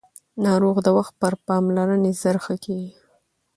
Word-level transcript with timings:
ناروغ 0.45 0.75
د 0.83 0.87
وخت 0.97 1.13
پر 1.21 1.33
پاملرنې 1.47 2.11
ژر 2.21 2.35
ښه 2.43 2.55
کېږي 2.63 2.91